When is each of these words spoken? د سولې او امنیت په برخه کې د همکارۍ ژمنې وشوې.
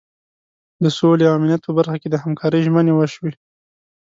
د 0.83 0.85
سولې 0.97 1.23
او 1.27 1.35
امنیت 1.39 1.61
په 1.63 1.71
برخه 1.77 1.95
کې 2.01 2.07
د 2.09 2.15
همکارۍ 2.23 2.59
ژمنې 2.65 2.93
وشوې. 2.95 3.31